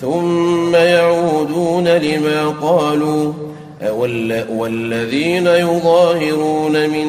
[0.00, 3.32] ثم يعودون لما قالوا
[4.50, 7.06] والذين يظاهرون من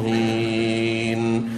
[0.00, 1.48] مهين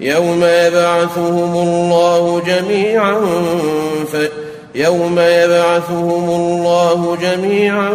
[0.00, 3.20] يوم يبعثهم الله جميعا
[4.12, 4.16] ف
[4.74, 7.94] يوم يبعثهم الله جميعا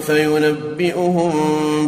[0.00, 1.32] فينبئهم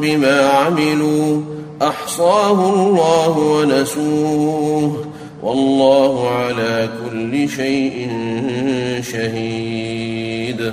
[0.01, 1.41] بما عملوا.
[1.83, 5.05] أحصاه الله ونسوه.
[5.43, 8.11] والله على كل شيء
[9.13, 10.73] شهيد.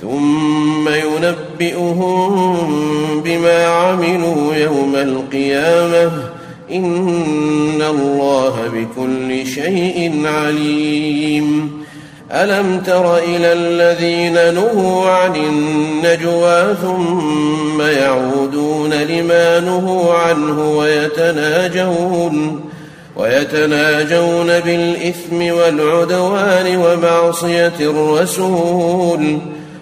[0.00, 2.34] ثم ينبئهم
[3.24, 6.12] بما عملوا يوم القيامة.
[6.72, 11.78] إن الله بكل شيء عليم.
[12.32, 22.60] ألم تر إلى الذين نهوا عن النجوى ثم يعودون لما نهوا عنه ويتناجون
[23.16, 29.38] ويتناجون بالإثم والعدوان ومعصية الرسول.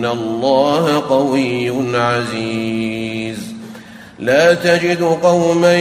[0.00, 3.38] ان الله قوي عزيز.
[4.18, 5.76] لا تجد قوما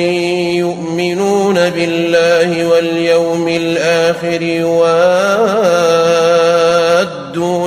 [0.51, 4.91] يؤمنون بالله واليوم الآخر يوادون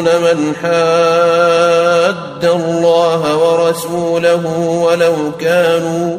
[0.05, 4.47] من حاد الله ورسوله
[4.83, 6.19] ولو كانوا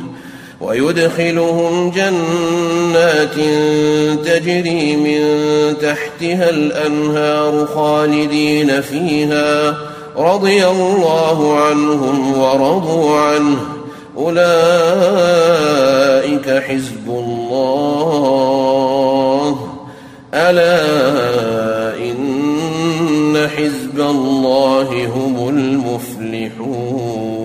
[0.61, 3.35] ويدخلهم جنات
[4.25, 5.21] تجري من
[5.81, 9.77] تحتها الأنهار خالدين فيها
[10.17, 13.57] رضي الله عنهم ورضوا عنه.
[14.17, 14.41] أولئك
[16.49, 18.11] حزب الله.
[20.33, 27.40] ألا إن حزب الله هم المفلحون.